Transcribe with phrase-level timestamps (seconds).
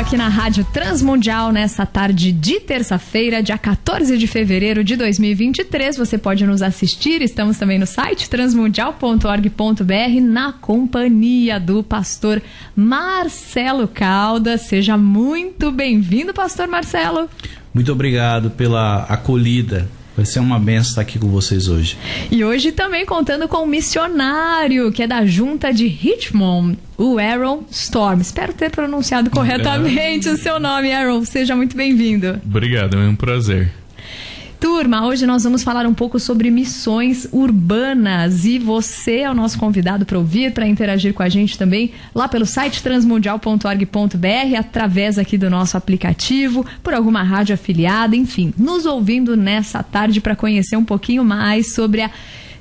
[0.00, 5.94] aqui na Rádio Transmundial nessa tarde de terça-feira, dia 14 de fevereiro de 2023.
[5.98, 12.40] Você pode nos assistir, estamos também no site transmundial.org.br na companhia do pastor
[12.74, 14.62] Marcelo Caldas.
[14.62, 17.28] Seja muito bem-vindo, pastor Marcelo.
[17.74, 19.86] Muito obrigado pela acolhida
[20.20, 21.96] Vai ser uma benção estar aqui com vocês hoje.
[22.30, 27.62] E hoje também contando com um missionário, que é da junta de Richmond, o Aaron
[27.70, 28.20] Storm.
[28.20, 31.24] Espero ter pronunciado corretamente o seu nome, Aaron.
[31.24, 32.38] Seja muito bem-vindo.
[32.44, 33.72] Obrigado, é um prazer.
[34.60, 39.58] Turma, hoje nós vamos falar um pouco sobre missões urbanas e você é o nosso
[39.58, 45.38] convidado para ouvir, para interagir com a gente também lá pelo site transmundial.org.br, através aqui
[45.38, 50.84] do nosso aplicativo, por alguma rádio afiliada, enfim, nos ouvindo nessa tarde para conhecer um
[50.84, 52.10] pouquinho mais sobre a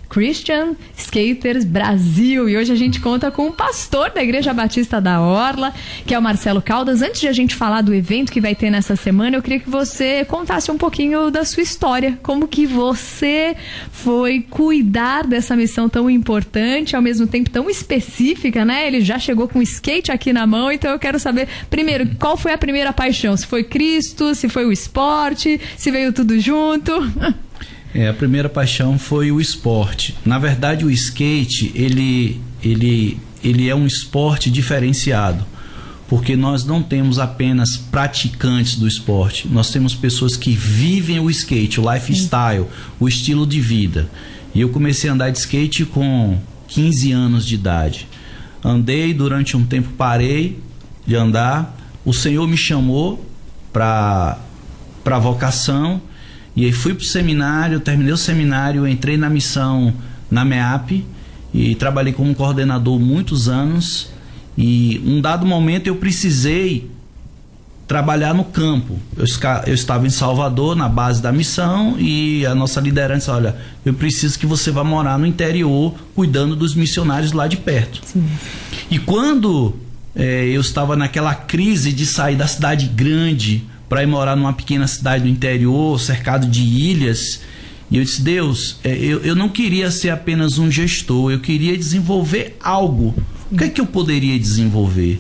[0.09, 2.49] Christian Skaters Brasil.
[2.49, 5.73] E hoje a gente conta com o pastor da Igreja Batista da Orla,
[6.05, 7.01] que é o Marcelo Caldas.
[7.01, 9.69] Antes de a gente falar do evento que vai ter nessa semana, eu queria que
[9.69, 12.19] você contasse um pouquinho da sua história.
[12.23, 13.55] Como que você
[13.91, 18.87] foi cuidar dessa missão tão importante, ao mesmo tempo tão específica, né?
[18.87, 22.51] Ele já chegou com skate aqui na mão, então eu quero saber, primeiro, qual foi
[22.51, 23.37] a primeira paixão?
[23.37, 26.91] Se foi Cristo, se foi o esporte, se veio tudo junto?
[27.93, 30.15] É, a primeira paixão foi o esporte.
[30.25, 35.43] Na verdade, o skate, ele, ele, ele é um esporte diferenciado,
[36.07, 41.81] porque nós não temos apenas praticantes do esporte, nós temos pessoas que vivem o skate,
[41.81, 42.65] o lifestyle,
[42.99, 44.09] o estilo de vida.
[44.53, 48.07] E eu comecei a andar de skate com 15 anos de idade.
[48.63, 50.59] Andei durante um tempo, parei
[51.05, 51.75] de andar.
[52.05, 53.25] O Senhor me chamou
[53.71, 54.37] para
[55.03, 56.01] para vocação
[56.59, 59.93] e aí fui pro seminário, terminei o seminário, entrei na missão
[60.29, 61.05] na MEAP
[61.53, 64.09] e trabalhei como coordenador muitos anos.
[64.57, 66.91] E um dado momento eu precisei
[67.87, 68.99] trabalhar no campo.
[69.15, 69.23] Eu,
[69.67, 73.55] eu, estava em Salvador, na base da missão, e a nossa liderança, olha,
[73.85, 78.01] eu preciso que você vá morar no interior, cuidando dos missionários lá de perto.
[78.03, 78.27] Sim.
[78.91, 79.77] E quando
[80.13, 84.87] é, eu estava naquela crise de sair da cidade grande para ir morar numa pequena
[84.87, 87.41] cidade do interior, cercado de ilhas.
[87.89, 91.75] E eu disse: Deus, é, eu, eu não queria ser apenas um gestor, eu queria
[91.75, 93.15] desenvolver algo.
[93.51, 95.19] O que é que eu poderia desenvolver?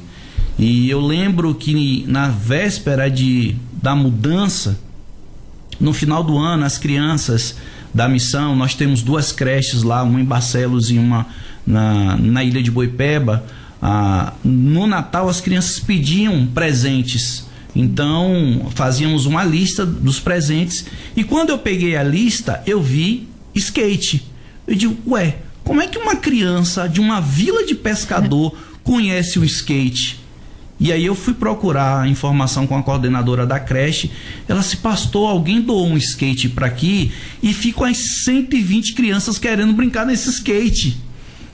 [0.57, 4.79] E eu lembro que na véspera de, da mudança,
[5.79, 7.55] no final do ano, as crianças
[7.93, 11.25] da missão, nós temos duas creches lá, uma em Barcelos e uma
[11.65, 13.43] na, na ilha de Boipeba.
[13.81, 20.85] Ah, no Natal, as crianças pediam presentes então, fazíamos uma lista dos presentes
[21.15, 24.25] e quando eu peguei a lista, eu vi skate.
[24.67, 29.45] Eu digo, ué, como é que uma criança de uma vila de pescador conhece o
[29.45, 30.19] skate?
[30.79, 34.09] E aí eu fui procurar informação com a coordenadora da creche.
[34.47, 37.11] Ela se pastor, alguém doou um skate para aqui
[37.43, 40.97] e ficam as 120 crianças querendo brincar nesse skate.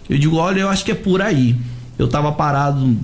[0.08, 1.56] Eu digo, olha, eu acho que é por aí.
[1.98, 2.96] Eu estava parado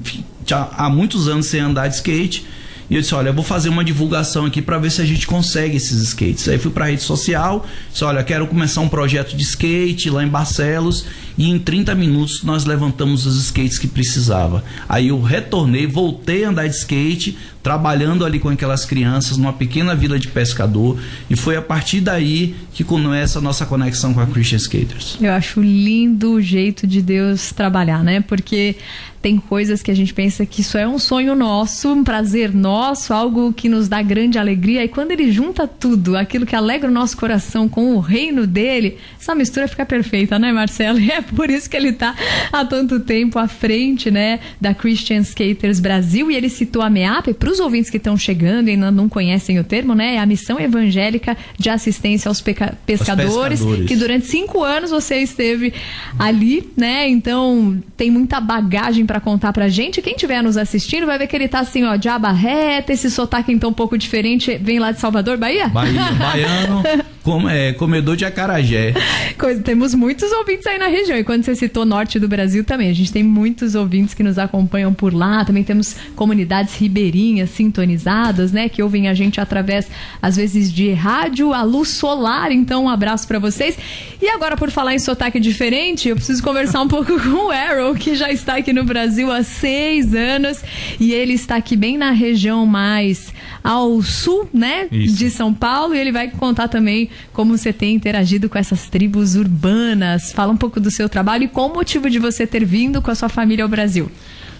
[0.77, 2.45] há muitos anos sem andar de skate
[2.91, 5.25] e eu disse: olha, eu vou fazer uma divulgação aqui para ver se a gente
[5.25, 6.49] consegue esses skates.
[6.49, 10.27] Aí fui para rede social, disse: olha, quero começar um projeto de skate lá em
[10.27, 11.05] Barcelos.
[11.37, 14.61] E em 30 minutos nós levantamos os skates que precisava.
[14.89, 19.95] Aí eu retornei, voltei a andar de skate, trabalhando ali com aquelas crianças numa pequena
[19.95, 20.97] vila de pescador.
[21.29, 25.17] E foi a partir daí que começa a nossa conexão com a Christian Skaters.
[25.21, 28.21] Eu acho lindo o jeito de Deus trabalhar, né?
[28.21, 28.75] Porque
[29.21, 33.13] tem coisas que a gente pensa que isso é um sonho nosso, um prazer nosso,
[33.13, 34.83] algo que nos dá grande alegria.
[34.83, 38.97] E quando ele junta tudo, aquilo que alegra o nosso coração com o reino dele,
[39.19, 40.99] essa mistura fica perfeita, né, Marcelo?
[40.99, 42.15] E é por isso que ele está
[42.51, 46.31] há tanto tempo à frente, né, da Christian Skaters Brasil.
[46.31, 49.59] E ele citou a MEAP, para os ouvintes que estão chegando e ainda não conhecem
[49.59, 50.15] o termo, né?
[50.15, 55.73] É a Missão Evangélica de Assistência aos Pescadores, pescadores, que durante cinco anos você esteve
[56.17, 57.07] ali, né?
[57.09, 60.01] Então tem muita bagagem para contar pra gente.
[60.01, 63.09] Quem estiver nos assistindo vai ver que ele tá assim, ó, de aba reta, esse
[63.11, 64.57] sotaque então um pouco diferente.
[64.57, 65.67] Vem lá de Salvador, Bahia?
[65.67, 66.83] Bahia, baiano,
[67.23, 68.93] com, é, comedor de acarajé.
[69.37, 71.17] Coisa, temos muitos ouvintes aí na região.
[71.17, 74.37] E quando você citou norte do Brasil também, a gente tem muitos ouvintes que nos
[74.37, 75.43] acompanham por lá.
[75.45, 78.69] Também temos comunidades ribeirinhas sintonizadas, né?
[78.69, 79.87] Que ouvem a gente através,
[80.21, 82.51] às vezes, de rádio, a luz solar.
[82.51, 83.77] Então, um abraço para vocês.
[84.21, 87.95] E agora, por falar em sotaque diferente, eu preciso conversar um pouco com o Arrow,
[87.95, 90.63] que já está aqui no Brasil há seis anos
[90.99, 93.30] e ele está aqui bem na região mais
[93.71, 95.15] ao sul, né, Isso.
[95.15, 95.95] de São Paulo.
[95.95, 100.33] E ele vai contar também como você tem interagido com essas tribos urbanas.
[100.33, 103.09] Fala um pouco do seu trabalho e qual o motivo de você ter vindo com
[103.09, 104.11] a sua família ao Brasil.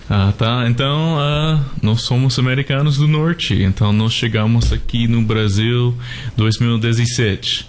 [0.10, 0.66] Ah, tá.
[0.70, 3.62] Então, uh, nós somos americanos do norte.
[3.62, 5.94] Então, nós chegamos aqui no Brasil
[6.38, 7.68] 2017.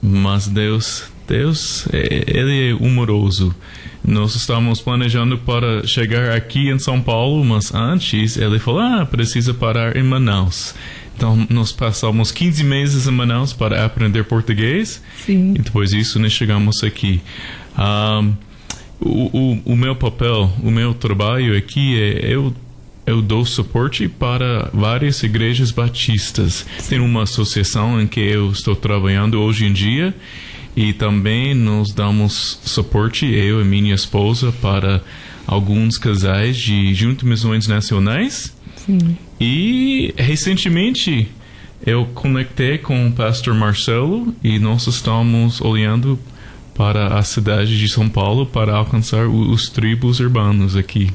[0.00, 3.54] Mas Deus, Deus, é, ele é humoroso.
[4.02, 9.52] Nós estávamos planejando para chegar aqui em São Paulo, mas antes ele falou: ah, precisa
[9.52, 10.74] parar em Manaus.
[11.14, 15.02] Então, nós passamos 15 meses em Manaus para aprender português.
[15.26, 15.54] Sim.
[15.54, 17.20] E depois disso, nós chegamos aqui.
[17.76, 18.32] Um,
[19.00, 22.54] o, o, o meu papel, o meu trabalho aqui é eu
[23.04, 26.66] eu dou suporte para várias igrejas batistas.
[26.90, 30.14] Tem uma associação em que eu estou trabalhando hoje em dia
[30.78, 35.02] e também nós damos suporte, eu e minha esposa, para
[35.44, 38.56] alguns casais de junto missões nacionais.
[38.76, 39.16] Sim.
[39.40, 41.26] E recentemente
[41.84, 46.16] eu conectei com o pastor Marcelo e nós estamos olhando
[46.76, 51.10] para a cidade de São Paulo para alcançar os tribos urbanos aqui.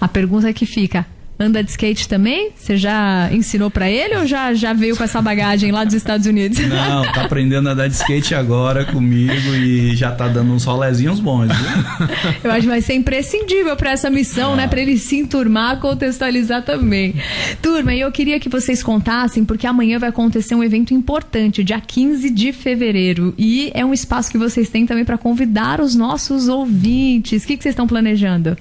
[0.00, 1.06] A pergunta que fica:
[1.38, 2.50] anda de skate também?
[2.56, 6.26] Você já ensinou para ele ou já, já veio com essa bagagem lá dos Estados
[6.26, 6.58] Unidos?
[6.58, 11.20] Não, tá aprendendo a andar de skate agora comigo e já tá dando uns rolezinhos
[11.20, 12.08] bons, viu?
[12.42, 14.66] Eu acho que vai ser imprescindível para essa missão, né?
[14.66, 17.14] Para ele se enturmar, contextualizar também.
[17.62, 22.30] Turma, eu queria que vocês contassem, porque amanhã vai acontecer um evento importante, dia 15
[22.30, 23.34] de fevereiro.
[23.38, 27.44] E é um espaço que vocês têm também para convidar os nossos ouvintes.
[27.44, 28.56] O que, que vocês estão planejando?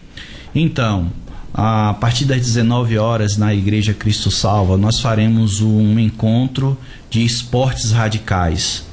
[0.53, 1.12] Então,
[1.53, 6.77] a partir das 19 horas na Igreja Cristo Salva, nós faremos um encontro
[7.09, 8.83] de esportes radicais.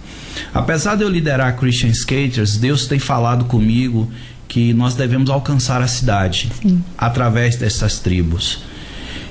[0.52, 4.10] Apesar de eu liderar Christian Skaters, Deus tem falado comigo
[4.48, 6.82] que nós devemos alcançar a cidade Sim.
[6.96, 8.62] através dessas tribos.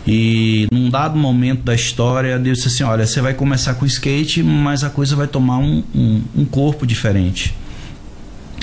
[0.06, 4.44] E num dado momento da história, Deus disse assim: Olha, você vai começar com skate,
[4.44, 7.56] mas a coisa vai tomar um, um, um corpo diferente.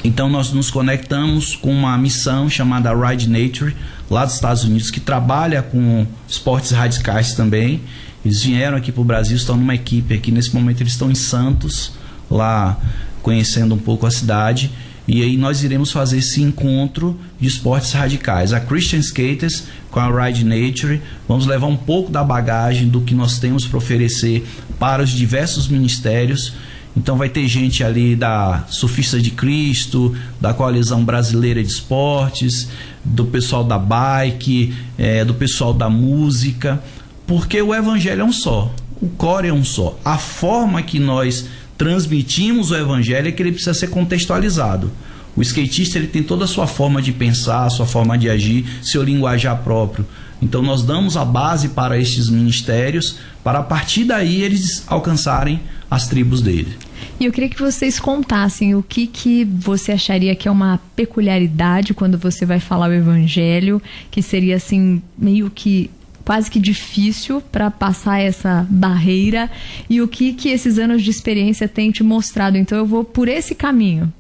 [0.03, 3.77] Então nós nos conectamos com uma missão chamada Ride Nature,
[4.11, 7.83] lá dos Estados Unidos, que trabalha com esportes radicais também.
[8.25, 10.31] Eles vieram aqui para o Brasil, estão numa equipe aqui.
[10.31, 11.93] Nesse momento eles estão em Santos,
[12.31, 12.81] lá
[13.23, 14.71] conhecendo um pouco a cidade.
[15.07, 18.53] E aí nós iremos fazer esse encontro de esportes radicais.
[18.53, 21.03] A Christian Skaters com a Ride Nature.
[21.29, 24.47] Vamos levar um pouco da bagagem do que nós temos para oferecer
[24.79, 26.55] para os diversos ministérios
[26.97, 32.69] então vai ter gente ali da Surfista de Cristo, da Coalizão Brasileira de Esportes,
[33.05, 36.83] do pessoal da bike, é, do pessoal da música,
[37.27, 39.99] porque o evangelho é um só, o core é um só.
[40.05, 41.47] A forma que nós
[41.79, 44.91] transmitimos o evangelho é que ele precisa ser contextualizado.
[45.37, 49.03] O skatista ele tem toda a sua forma de pensar, sua forma de agir, seu
[49.03, 50.05] linguajar próprio.
[50.43, 55.61] Então nós damos a base para estes ministérios, para a partir daí eles alcançarem
[55.91, 56.77] as tribos dele.
[57.19, 61.93] E eu queria que vocês contassem o que, que você acharia que é uma peculiaridade
[61.93, 65.91] quando você vai falar o evangelho, que seria assim, meio que
[66.25, 69.51] quase que difícil para passar essa barreira
[69.89, 72.57] e o que que esses anos de experiência têm te mostrado.
[72.57, 74.13] Então eu vou por esse caminho.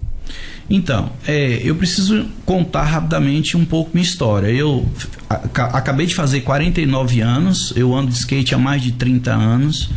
[0.69, 4.49] Então, é, eu preciso contar rapidamente um pouco minha história.
[4.49, 4.88] Eu
[5.28, 9.90] acabei de fazer 49 anos, eu ando de skate há mais de 30 anos.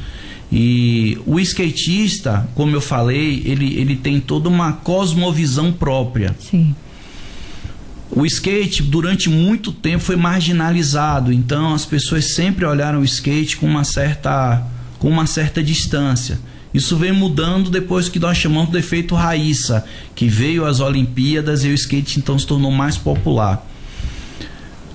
[0.56, 6.36] E o skatista, como eu falei, ele, ele tem toda uma cosmovisão própria.
[6.40, 6.76] Sim.
[8.12, 13.66] O skate, durante muito tempo, foi marginalizado, então as pessoas sempre olharam o skate com
[13.66, 14.64] uma certa,
[15.00, 16.40] com uma certa distância.
[16.72, 21.70] Isso vem mudando depois que nós chamamos do efeito Raíssa, que veio às Olimpíadas e
[21.70, 23.68] o skate então se tornou mais popular.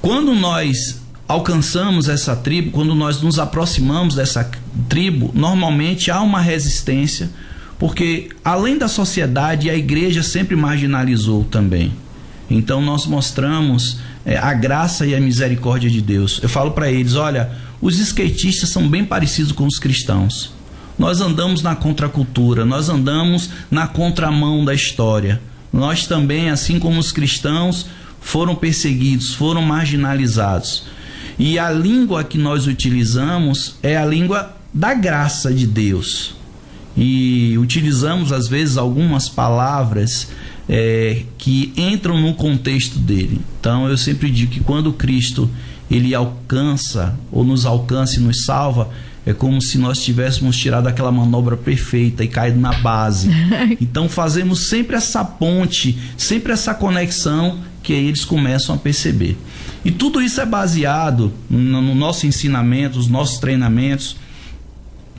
[0.00, 4.50] Quando nós alcançamos essa tribo, quando nós nos aproximamos dessa
[4.88, 7.30] tribo, normalmente há uma resistência,
[7.78, 11.92] porque além da sociedade, a igreja sempre marginalizou também.
[12.50, 16.40] Então nós mostramos é, a graça e a misericórdia de Deus.
[16.42, 20.50] Eu falo para eles: olha, os skatistas são bem parecidos com os cristãos.
[20.98, 25.40] Nós andamos na contracultura, nós andamos na contramão da história.
[25.72, 27.86] Nós também, assim como os cristãos,
[28.20, 30.84] foram perseguidos, foram marginalizados.
[31.38, 36.34] E a língua que nós utilizamos é a língua da graça de Deus.
[36.96, 40.28] E utilizamos, às vezes, algumas palavras
[40.68, 43.40] é, que entram no contexto dele.
[43.60, 45.48] Então, eu sempre digo que quando Cristo
[45.90, 48.90] ele alcança ou nos alcança e nos salva,
[49.24, 53.28] é como se nós tivéssemos tirado aquela manobra perfeita e caído na base.
[53.80, 59.34] Então fazemos sempre essa ponte, sempre essa conexão que aí eles começam a perceber.
[59.82, 64.14] E tudo isso é baseado no, no nosso ensinamento, nos nossos treinamentos.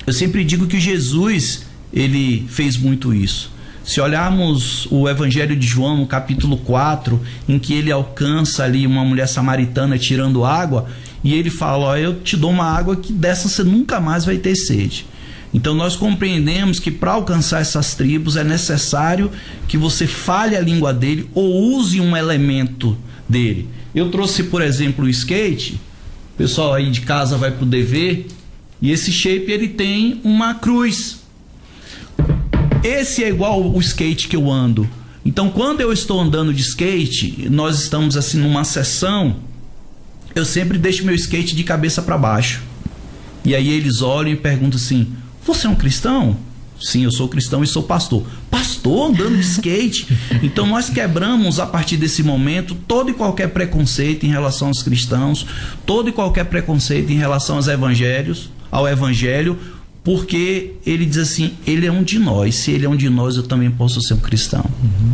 [0.06, 3.52] Eu sempre digo que Jesus, ele fez muito isso.
[3.84, 9.04] Se olharmos o Evangelho de João, no capítulo 4, em que ele alcança ali uma
[9.04, 10.88] mulher samaritana tirando água,
[11.24, 14.38] e ele fala: Ó, eu te dou uma água que dessa você nunca mais vai
[14.38, 15.08] ter sede.
[15.54, 19.32] Então nós compreendemos que para alcançar essas tribos é necessário
[19.68, 23.68] que você fale a língua dele ou use um elemento dele.
[23.94, 25.80] Eu trouxe, por exemplo, o skate.
[26.34, 28.28] O pessoal aí de casa vai poder ver.
[28.82, 31.20] E esse shape ele tem uma cruz.
[32.84, 34.88] Esse é igual o skate que eu ando.
[35.26, 39.38] Então, quando eu estou andando de skate, nós estamos assim numa sessão,
[40.34, 42.62] eu sempre deixo meu skate de cabeça para baixo.
[43.44, 45.08] E aí eles olham e perguntam assim:
[45.54, 46.38] "Você é um cristão?"
[46.82, 48.24] Sim, eu sou cristão e sou pastor.
[48.50, 50.08] Pastor andando de skate.
[50.42, 55.46] Então nós quebramos a partir desse momento todo e qualquer preconceito em relação aos cristãos,
[55.86, 59.60] todo e qualquer preconceito em relação aos evangelhos, ao evangelho,
[60.04, 62.56] porque ele diz assim: ele é um de nós.
[62.56, 64.64] Se ele é um de nós, eu também posso ser um cristão.
[64.82, 65.12] Uhum.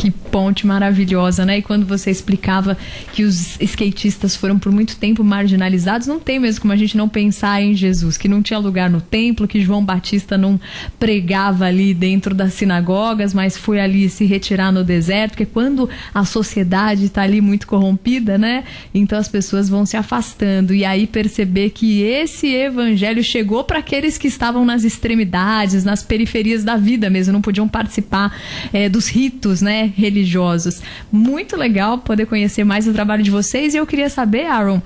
[0.00, 1.58] Que ponte maravilhosa, né?
[1.58, 2.74] E quando você explicava
[3.12, 7.06] que os skatistas foram por muito tempo marginalizados, não tem mesmo como a gente não
[7.06, 10.58] pensar em Jesus, que não tinha lugar no templo, que João Batista não
[10.98, 16.24] pregava ali dentro das sinagogas, mas foi ali se retirar no deserto, porque quando a
[16.24, 18.64] sociedade está ali muito corrompida, né?
[18.94, 24.16] Então as pessoas vão se afastando e aí perceber que esse evangelho chegou para aqueles
[24.16, 28.34] que estavam nas extremidades, nas periferias da vida mesmo, não podiam participar
[28.72, 29.89] é, dos ritos, né?
[29.96, 30.82] Religiosos.
[31.10, 34.82] Muito legal poder conhecer mais o trabalho de vocês e eu queria saber, Aaron,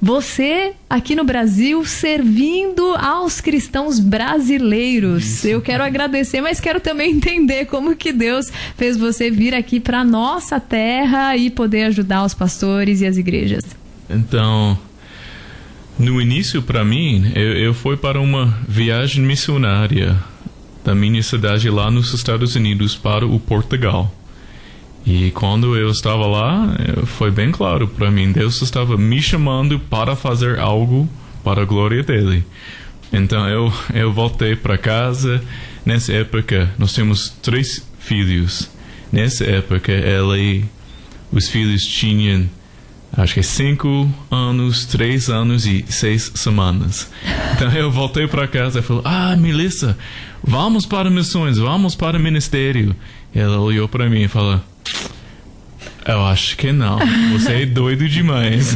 [0.00, 5.24] você aqui no Brasil servindo aos cristãos brasileiros.
[5.24, 5.46] Isso.
[5.46, 10.04] Eu quero agradecer, mas quero também entender como que Deus fez você vir aqui para
[10.04, 13.64] nossa terra e poder ajudar os pastores e as igrejas.
[14.08, 14.78] Então,
[15.98, 20.16] no início para mim, eu, eu fui para uma viagem missionária
[20.84, 24.14] da minha cidade lá nos Estados Unidos para o Portugal.
[25.06, 29.78] E quando eu estava lá, eh, foi bem claro para mim, Deus estava me chamando
[29.78, 31.08] para fazer algo
[31.44, 32.44] para a glória dele.
[33.12, 35.40] Então eu eu voltei para casa.
[35.84, 38.68] Nessa época nós temos três filhos.
[39.12, 40.64] Nessa época ele,
[41.30, 42.48] os filhos tinham
[43.16, 47.08] acho que cinco anos, três anos e seis semanas.
[47.54, 49.96] Então eu voltei para casa e falei: Ah, Melissa,
[50.42, 52.94] vamos para missões, vamos para ministério.
[53.32, 54.60] Ela olhou para mim e falou
[56.06, 56.98] eu acho que não.
[57.32, 58.74] Você é doido demais.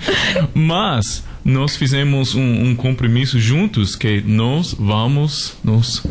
[0.54, 6.04] Mas nós fizemos um, um, compromisso juntos que nós vamos nos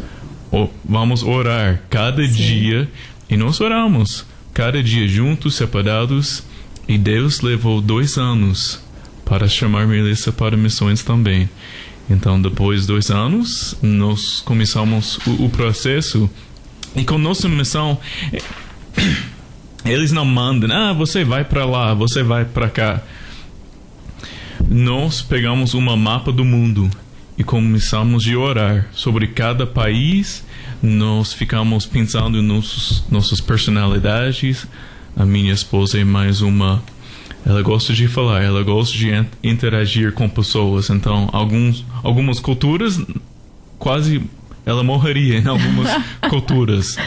[0.85, 2.33] vamos orar cada Sim.
[2.33, 2.89] dia
[3.29, 6.43] e nós oramos cada dia juntos, separados.
[6.87, 8.79] E Deus levou dois anos
[9.25, 11.49] para chamar Melissa para missões também.
[12.09, 16.29] Então, depois de dois anos, nós começamos o, o processo.
[16.95, 17.99] E com nossa missão
[19.85, 23.01] eles não mandam, ah, você vai para lá, você vai para cá.
[24.67, 26.89] Nós pegamos uma mapa do mundo
[27.37, 30.43] e começamos a orar sobre cada país.
[30.81, 34.65] Nós ficamos pensando em nossos, nossas personalidades.
[35.15, 36.83] A minha esposa é mais uma.
[37.45, 39.11] Ela gosta de falar, ela gosta de
[39.43, 40.89] interagir com pessoas.
[40.89, 42.99] Então, alguns, algumas culturas,
[43.77, 44.19] quase
[44.65, 45.89] ela morreria em algumas
[46.27, 46.97] culturas.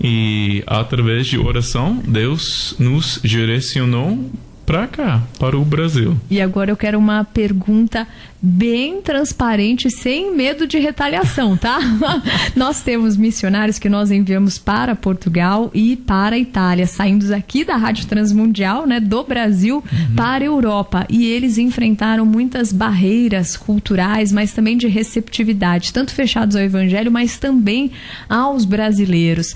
[0.00, 4.30] E através de oração, Deus nos direcionou
[4.68, 6.14] para cá, para o Brasil.
[6.30, 8.06] E agora eu quero uma pergunta
[8.40, 11.78] bem transparente, sem medo de retaliação, tá?
[12.54, 17.76] nós temos missionários que nós enviamos para Portugal e para a Itália, saindo aqui da
[17.76, 20.14] Rádio Transmundial, né, do Brasil uhum.
[20.14, 26.54] para a Europa, e eles enfrentaram muitas barreiras culturais, mas também de receptividade, tanto fechados
[26.54, 27.90] ao evangelho, mas também
[28.28, 29.54] aos brasileiros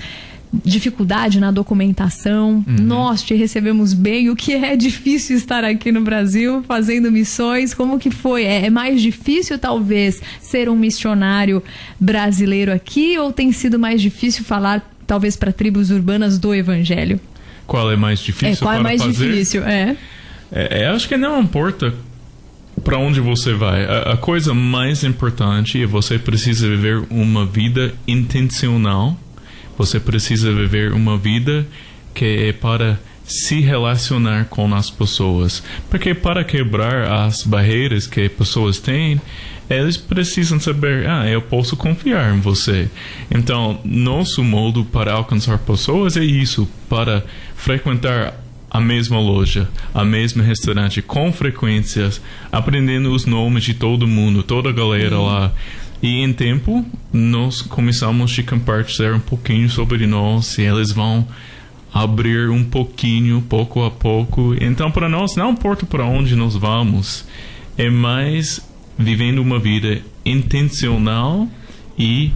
[0.53, 2.65] dificuldade na documentação.
[2.67, 2.77] Uhum.
[2.81, 4.29] Nós te recebemos bem.
[4.29, 7.73] O que é difícil estar aqui no Brasil fazendo missões?
[7.73, 8.45] Como que foi?
[8.45, 11.63] É, é mais difícil, talvez, ser um missionário
[11.99, 17.19] brasileiro aqui ou tem sido mais difícil falar, talvez, para tribos urbanas do Evangelho?
[17.67, 18.55] Qual é mais difícil?
[18.55, 19.31] É, qual é mais fazer?
[19.31, 19.65] difícil?
[19.65, 19.97] É.
[20.51, 20.83] é.
[20.83, 21.95] É, acho que não importa
[22.85, 23.85] para onde você vai.
[23.85, 29.17] A, a, coisa mais importante é você precisa viver uma vida intencional
[29.77, 31.67] você precisa viver uma vida
[32.15, 35.63] que é para se relacionar com as pessoas.
[35.89, 39.21] Porque para quebrar as barreiras que pessoas têm,
[39.71, 42.89] eles precisam saber, ah, eu posso confiar em você.
[43.31, 47.25] Então, nosso modo para alcançar pessoas é isso, para
[47.57, 48.39] frequentar
[48.71, 54.71] a mesma loja, a mesma restaurante com frequências, aprendendo os nomes de todo mundo, toda
[54.71, 55.53] a galera lá
[56.03, 61.27] E em tempo, nós começamos a compartilhar um pouquinho sobre nós e eles vão
[61.95, 64.57] abrir um pouquinho, pouco a pouco.
[64.61, 67.25] Então, para nós, não importa para onde nós vamos,
[67.79, 68.61] é mais
[68.99, 71.49] vivendo uma vida intencional
[71.97, 72.33] e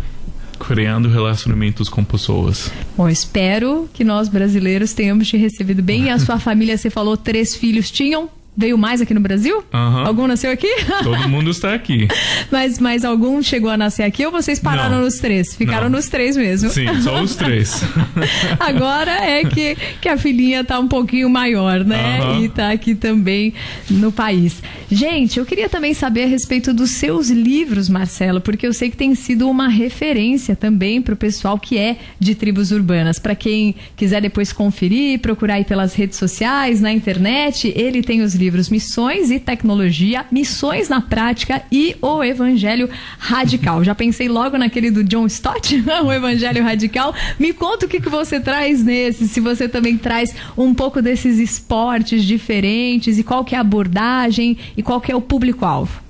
[0.58, 2.70] criando relacionamentos com pessoas.
[2.96, 6.11] Bom, espero que nós brasileiros tenhamos te recebido bem.
[6.11, 8.30] A sua família, você falou, três filhos tinham?
[8.56, 9.62] Veio mais aqui no Brasil?
[9.72, 10.06] Aham.
[10.06, 10.68] Algum nasceu aqui?
[11.02, 12.08] Todo mundo está aqui.
[12.50, 15.04] mas, mas algum chegou a nascer aqui ou vocês pararam Não.
[15.04, 15.54] nos três?
[15.54, 15.98] Ficaram Não.
[15.98, 16.70] nos três mesmo.
[16.70, 17.82] Sim, só os três.
[18.58, 22.18] Agora é que, que a filhinha tá um pouquinho maior, né?
[22.18, 22.40] Aham.
[22.40, 23.52] E tá aqui também
[23.90, 24.62] no país.
[24.90, 28.96] Gente, eu queria também saber a respeito dos seus livros, Marcelo, porque eu sei que
[28.96, 33.18] tem sido uma referência também para o pessoal que é de tribos urbanas.
[33.18, 38.34] Para quem quiser depois conferir, procurar aí pelas redes sociais, na internet, ele tem os
[38.34, 42.88] livros Missões e Tecnologia, Missões na Prática e o Evangelho
[43.18, 43.82] Radical.
[43.84, 47.14] Já pensei logo naquele do John Stott, o Evangelho Radical.
[47.38, 51.38] Me conta o que, que você traz nesse, se você também traz um pouco desses
[51.38, 56.02] esportes diferentes e qual que é a abordagem e qual que é o público-alvo.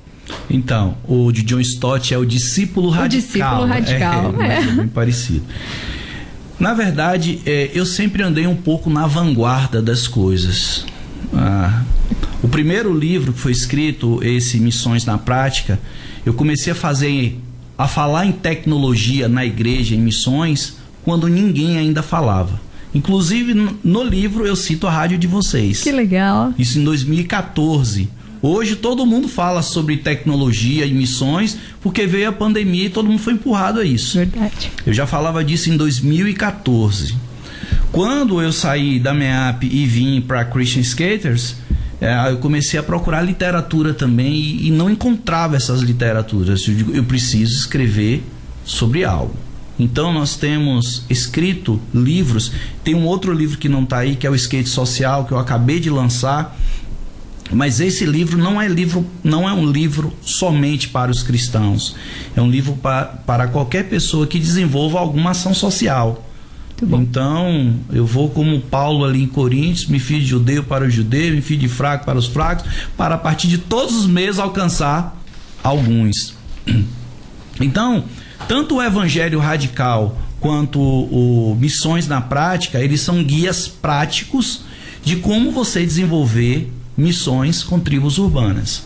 [0.50, 3.20] Então, o de John Stott é o discípulo radical.
[3.20, 4.58] discípulo radical, É, é.
[4.58, 5.44] é bem parecido.
[6.58, 10.86] Na verdade, é, eu sempre andei um pouco na vanguarda das coisas.
[11.34, 11.82] Ah,
[12.42, 15.78] o primeiro livro que foi escrito, esse Missões na Prática,
[16.24, 17.38] eu comecei a fazer,
[17.78, 22.60] a falar em tecnologia na igreja, em missões, quando ninguém ainda falava.
[22.94, 23.52] Inclusive,
[23.84, 25.82] no- livro eu cito a rádio de vocês.
[25.82, 26.52] Que legal.
[26.58, 28.08] Isso em 2014.
[28.40, 33.18] Hoje todo mundo fala sobre tecnologia e missões porque veio a pandemia e todo mundo
[33.18, 34.16] foi empurrado a isso.
[34.18, 34.70] Verdade.
[34.86, 37.14] Eu já falava disso em 2014.
[37.92, 41.56] Quando eu saí da MEAP e vim para Christian Skaters,
[42.00, 46.66] eh, eu comecei a procurar literatura também e, e não encontrava essas literaturas.
[46.66, 48.22] Eu digo, eu preciso escrever
[48.64, 49.34] sobre algo.
[49.78, 52.52] Então nós temos escrito livros.
[52.82, 55.38] Tem um outro livro que não está aí, que é o Skate Social, que eu
[55.38, 56.56] acabei de lançar.
[57.52, 61.94] Mas esse livro não é livro, não é um livro somente para os cristãos.
[62.34, 66.25] É um livro pa, para qualquer pessoa que desenvolva alguma ação social.
[66.82, 71.34] Então, eu vou como Paulo ali em Coríntios, me fiz de judeu para o judeu,
[71.34, 72.65] me fiz de fraco para os fracos,
[72.97, 75.23] para a partir de todos os meses alcançar
[75.62, 76.34] alguns.
[77.58, 78.04] Então,
[78.47, 84.60] tanto o evangelho radical quanto o Missões na Prática, eles são guias práticos
[85.02, 88.85] de como você desenvolver missões com tribos urbanas.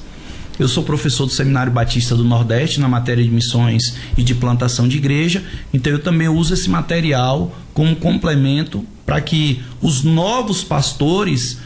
[0.61, 4.87] Eu sou professor do Seminário Batista do Nordeste na matéria de missões e de plantação
[4.87, 5.43] de igreja,
[5.73, 11.57] então eu também uso esse material como complemento para que os novos pastores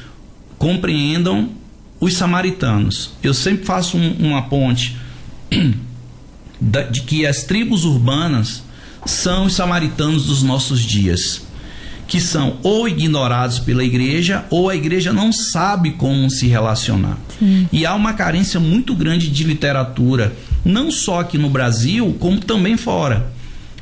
[0.57, 1.51] compreendam
[1.99, 3.11] os samaritanos.
[3.21, 4.97] Eu sempre faço um- uma ponte
[6.93, 8.63] de que as tribos urbanas
[9.05, 11.43] são os samaritanos dos nossos dias,
[12.07, 17.19] que são ou ignorados pela igreja ou a igreja não sabe como se relacionar.
[17.73, 20.33] E há uma carência muito grande de literatura,
[20.65, 23.33] não só aqui no Brasil, como também fora.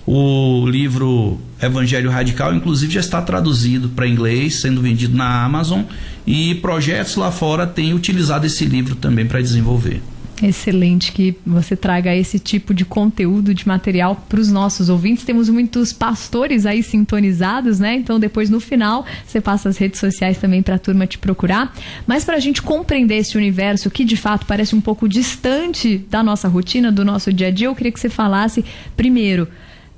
[0.05, 5.83] O livro Evangelho Radical, inclusive, já está traduzido para inglês, sendo vendido na Amazon,
[6.27, 10.03] e projetos lá fora têm utilizado esse livro também para desenvolver.
[10.43, 15.25] Excelente que você traga esse tipo de conteúdo, de material para os nossos ouvintes.
[15.25, 17.95] Temos muitos pastores aí sintonizados, né?
[17.95, 21.73] Então, depois no final, você passa as redes sociais também para a turma te procurar.
[22.09, 26.25] Mas para a gente compreender esse universo que de fato parece um pouco distante da
[26.25, 28.65] nossa rotina, do nosso dia a dia, eu queria que você falasse
[28.97, 29.47] primeiro.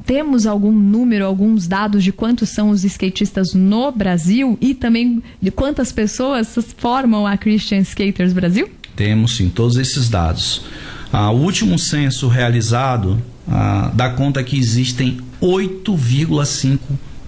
[0.04, 5.50] Temos algum número, alguns dados de quantos são os skatistas no Brasil e também de
[5.50, 8.68] quantas pessoas formam a Christian Skaters Brasil?
[8.96, 10.62] Temos sim todos esses dados.
[11.12, 16.78] Ah, o último censo realizado ah, dá conta que existem 8,5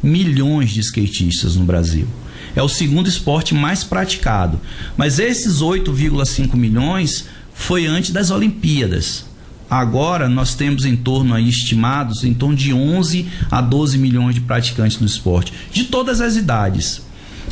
[0.02, 2.06] milhões de skatistas no Brasil.
[2.54, 4.60] É o segundo esporte mais praticado.
[4.96, 9.26] Mas esses 8,5 milhões foi antes das Olimpíadas.
[9.68, 14.40] Agora nós temos em torno aí estimados em torno de 11 a 12 milhões de
[14.40, 17.02] praticantes do esporte, de todas as idades.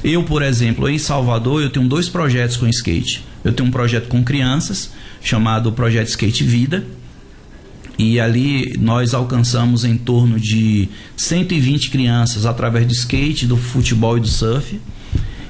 [0.03, 3.24] Eu, por exemplo, em Salvador, eu tenho dois projetos com skate.
[3.44, 6.85] Eu tenho um projeto com crianças, chamado Projeto Skate Vida.
[7.98, 14.20] E ali nós alcançamos em torno de 120 crianças através do skate, do futebol e
[14.20, 14.80] do surf.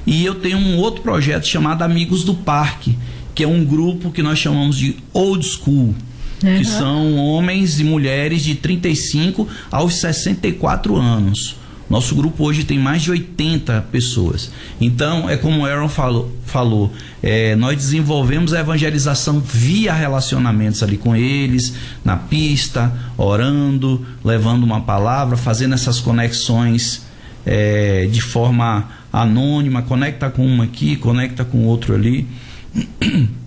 [0.07, 2.98] E eu tenho um outro projeto chamado Amigos do Parque,
[3.35, 5.94] que é um grupo que nós chamamos de Old School,
[6.42, 6.59] Uhum.
[6.59, 11.57] que são homens e mulheres de 35 aos 64 anos
[11.88, 14.51] Nosso grupo hoje tem mais de 80 pessoas.
[14.81, 16.92] Então, é como o Aaron falou, falou
[17.23, 24.81] é, nós desenvolvemos a evangelização via relacionamentos ali com eles, na pista, orando, levando uma
[24.81, 27.03] palavra, fazendo essas conexões
[27.44, 32.27] é, de forma anônima, conecta com um aqui, conecta com outro ali.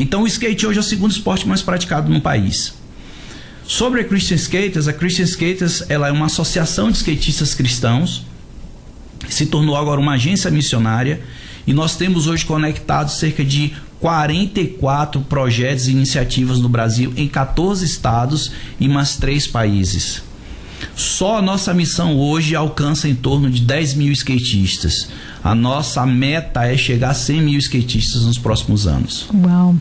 [0.00, 2.74] Então, o skate hoje é o segundo esporte mais praticado no país.
[3.66, 8.24] Sobre a Christian Skaters, a Christian Skaters ela é uma associação de skatistas cristãos,
[9.28, 11.20] se tornou agora uma agência missionária
[11.66, 17.86] e nós temos hoje conectados cerca de 44 projetos e iniciativas no Brasil em 14
[17.86, 20.22] estados e mais três países.
[20.94, 25.08] Só a nossa missão hoje alcança em torno de 10 mil skatistas.
[25.44, 29.28] A nossa meta é chegar a 100 mil skatistas nos próximos anos.
[29.30, 29.76] Uau!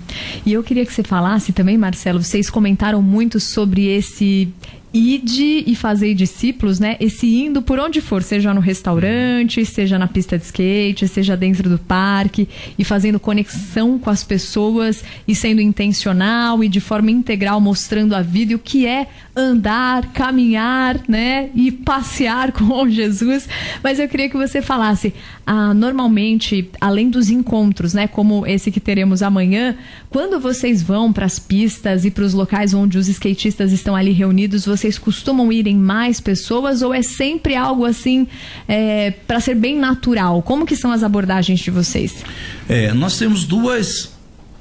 [0.45, 4.53] E eu queria que você falasse também, Marcelo, vocês comentaram muito sobre esse
[4.93, 6.95] ide e fazer discípulos, né?
[6.99, 11.67] Esse indo por onde for, seja no restaurante, seja na pista de skate, seja dentro
[11.67, 12.47] do parque,
[12.77, 18.21] e fazendo conexão com as pessoas e sendo intencional e de forma integral mostrando a
[18.21, 21.49] vida e o que é andar, caminhar, né?
[21.55, 23.49] E passear com Jesus.
[23.83, 25.11] Mas eu queria que você falasse,
[25.55, 28.07] ah, normalmente, além dos encontros, né?
[28.07, 29.77] Como esse que teremos amanhã,
[30.09, 34.11] quando vocês vão para as pistas e para os locais onde os skatistas estão ali
[34.13, 38.25] reunidos, vocês costumam ir em mais pessoas ou é sempre algo assim
[38.67, 40.41] é, para ser bem natural?
[40.41, 42.25] Como que são as abordagens de vocês?
[42.67, 44.11] É, nós temos duas,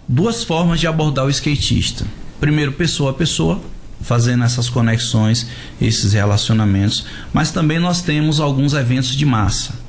[0.07, 2.05] duas formas de abordar o skatista.
[2.39, 3.63] Primeiro, pessoa a pessoa,
[4.03, 5.47] fazendo essas conexões,
[5.81, 9.81] esses relacionamentos, mas também nós temos alguns eventos de massa.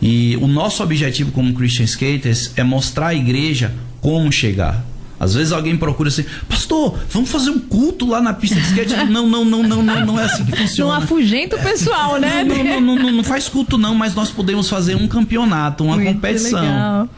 [0.00, 4.84] E o nosso objetivo como Christian Skaters é mostrar à igreja como chegar.
[5.20, 8.94] Às vezes alguém procura assim, pastor, vamos fazer um culto lá na pista de skate.
[9.10, 10.92] não, não, não, não, não, não é assim que funciona.
[10.92, 12.44] Não afugenta o pessoal, né?
[12.44, 15.96] Não, não, não, não, não, faz culto não, mas nós podemos fazer um campeonato, uma
[15.96, 16.60] Muito competição.
[16.60, 17.08] Legal.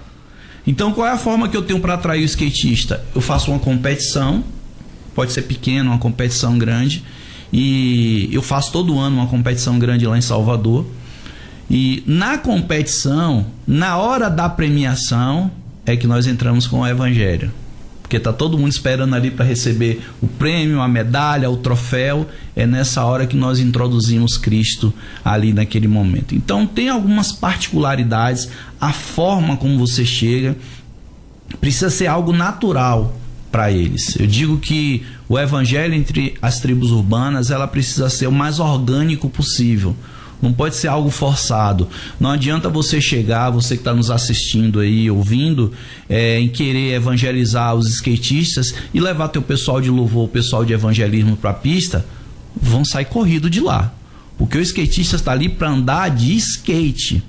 [0.67, 3.05] Então qual é a forma que eu tenho para atrair o skatista?
[3.15, 4.43] Eu faço uma competição,
[5.15, 7.05] pode ser pequena, uma competição grande,
[7.53, 10.87] e eu faço todo ano uma competição grande lá em Salvador.
[11.71, 15.51] E na competição, na hora da premiação,
[15.87, 17.53] é que nós entramos com o evangelho
[18.11, 22.29] porque tá todo mundo esperando ali para receber o prêmio, a medalha, o troféu.
[22.57, 24.93] É nessa hora que nós introduzimos Cristo
[25.25, 26.35] ali naquele momento.
[26.35, 28.49] Então tem algumas particularidades,
[28.81, 30.57] a forma como você chega
[31.61, 33.17] precisa ser algo natural
[33.53, 34.19] para eles.
[34.19, 39.31] Eu digo que o evangelho entre as tribos urbanas, ela precisa ser o mais orgânico
[39.31, 39.95] possível
[40.41, 41.89] não pode ser algo forçado.
[42.19, 45.73] Não adianta você chegar, você que está nos assistindo aí, ouvindo,
[46.09, 50.73] é, em querer evangelizar os skatistas e levar teu pessoal de louvor, o pessoal de
[50.73, 52.05] evangelismo para a pista,
[52.55, 53.93] vão sair corrido de lá.
[54.39, 57.23] Porque o skatista está ali para andar de skate.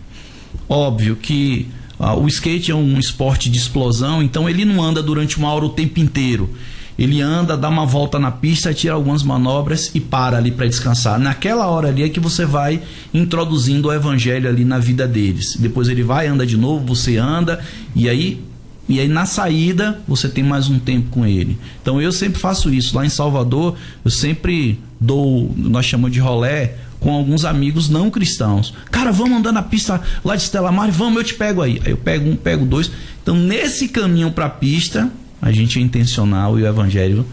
[0.70, 1.68] Óbvio que
[2.00, 5.66] ah, o skate é um esporte de explosão, então ele não anda durante uma hora
[5.66, 6.50] o tempo inteiro
[6.98, 11.20] ele anda, dá uma volta na pista, tira algumas manobras e para ali para descansar.
[11.20, 12.82] Naquela hora ali é que você vai
[13.14, 15.56] introduzindo o evangelho ali na vida deles.
[15.58, 17.60] Depois ele vai, anda de novo, você anda
[17.96, 18.42] e aí
[18.90, 21.58] e aí na saída você tem mais um tempo com ele.
[21.82, 22.96] Então eu sempre faço isso.
[22.96, 28.74] Lá em Salvador, eu sempre dou, nós chamamos de rolé com alguns amigos não cristãos.
[28.92, 31.82] Cara, vamos andar na pista lá de Stella Mar, vamos, eu te pego aí.
[31.86, 32.92] Aí eu pego um, pego dois.
[33.24, 35.10] Então nesse caminho para a pista,
[35.42, 37.26] a gente é intencional e o evangelho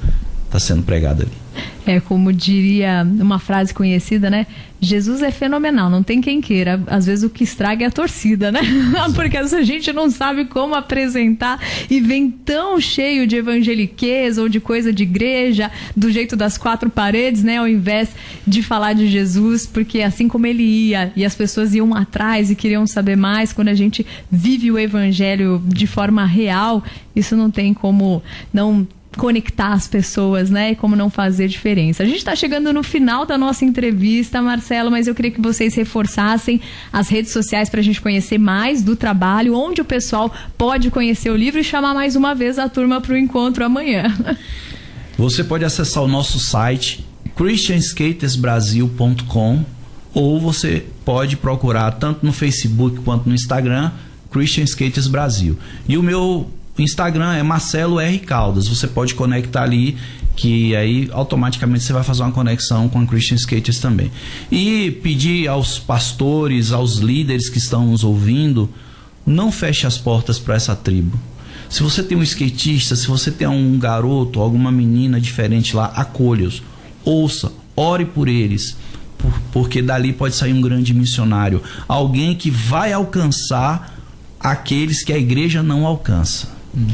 [0.47, 1.48] está sendo pregado ali.
[1.89, 4.47] É como diria uma frase conhecida, né?
[4.79, 6.81] Jesus é fenomenal, não tem quem queira.
[6.87, 8.61] Às vezes o que estraga é a torcida, né?
[9.17, 14.61] Porque a gente não sabe como apresentar e vem tão cheio de evangeliquez ou de
[14.61, 17.57] coisa de igreja, do jeito das quatro paredes, né?
[17.57, 18.11] Ao invés
[18.47, 22.55] de falar de Jesus, porque assim como ele ia e as pessoas iam atrás e
[22.55, 26.85] queriam saber mais, quando a gente vive o evangelho de forma real,
[27.17, 28.23] isso não tem como
[28.53, 28.87] não
[29.19, 30.73] conectar as pessoas, né?
[30.73, 32.03] E como não fazer diferença.
[32.03, 35.75] A gente está chegando no final da nossa entrevista, Marcelo, mas eu queria que vocês
[35.75, 36.61] reforçassem
[36.93, 41.31] as redes sociais para a gente conhecer mais do trabalho, onde o pessoal pode conhecer
[41.31, 44.17] o livro e chamar mais uma vez a turma para o encontro amanhã.
[45.19, 47.05] Você pode acessar o nosso site
[47.35, 49.65] christianskatersbrasil.com
[50.15, 53.91] ou você pode procurar tanto no Facebook quanto no Instagram
[54.31, 55.57] Christian Skaters Brasil.
[55.89, 56.51] E o meu
[56.83, 58.19] Instagram é Marcelo R.
[58.19, 58.69] Caldas.
[58.69, 59.97] Você pode conectar ali,
[60.37, 64.11] que aí automaticamente você vai fazer uma conexão com a Christian Skaters também.
[64.51, 68.71] E pedir aos pastores, aos líderes que estão nos ouvindo,
[69.27, 71.19] não feche as portas para essa tribo.
[71.69, 76.63] Se você tem um skatista, se você tem um garoto, alguma menina diferente lá, acolha-os.
[77.05, 78.77] Ouça, ore por eles
[79.19, 83.99] por, porque dali pode sair um grande missionário, alguém que vai alcançar
[84.39, 86.57] aqueles que a igreja não alcança.
[86.77, 86.87] Hum.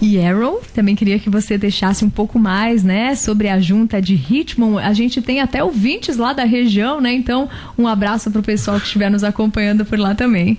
[0.00, 4.14] E Arrow, também queria que você deixasse um pouco mais, né, sobre a junta de
[4.14, 4.84] Richmond.
[4.84, 7.12] A gente tem até ouvintes lá da região, né?
[7.14, 10.58] Então, um abraço para o pessoal que estiver nos acompanhando por lá também.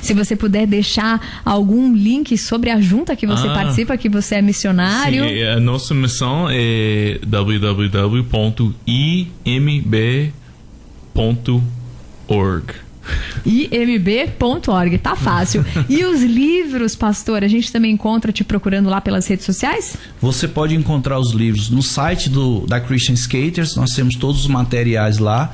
[0.00, 4.36] Se você puder deixar algum link sobre a junta que você ah, participa, que você
[4.36, 5.28] é missionário.
[5.28, 8.26] Sim, a nossa missão é www.imb.org
[13.44, 14.98] imb.org.
[14.98, 15.64] Tá fácil.
[15.88, 19.96] E os livros, pastor, a gente também encontra te procurando lá pelas redes sociais?
[20.20, 24.48] Você pode encontrar os livros no site do, da Christian Skaters, nós temos todos os
[24.48, 25.52] materiais lá.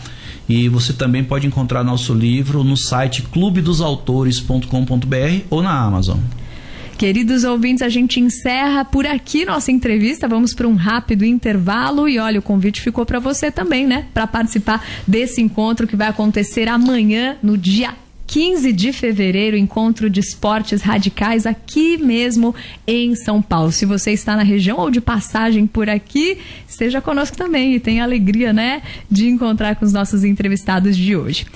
[0.49, 6.19] E você também pode encontrar nosso livro no site clubedosautores.com.br ou na Amazon.
[7.03, 10.29] Queridos ouvintes, a gente encerra por aqui nossa entrevista.
[10.29, 14.07] Vamos para um rápido intervalo e olha, o convite ficou para você também, né?
[14.15, 17.93] Para participar desse encontro que vai acontecer amanhã, no dia
[18.29, 22.55] 15 de fevereiro, encontro de esportes radicais aqui mesmo
[22.87, 23.73] em São Paulo.
[23.73, 26.39] Se você está na região ou de passagem por aqui,
[26.69, 31.47] esteja conosco também e tenha alegria, né, de encontrar com os nossos entrevistados de hoje.